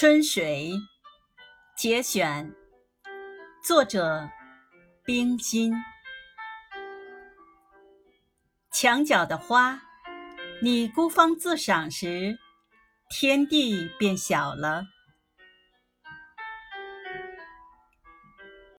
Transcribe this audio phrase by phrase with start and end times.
[0.00, 0.80] 春水
[1.76, 2.54] 节选
[3.64, 4.30] 作者
[5.04, 5.72] 冰心。
[8.72, 9.82] 墙角的花
[10.62, 12.38] 你孤芳自赏时
[13.10, 14.84] 天地变小了。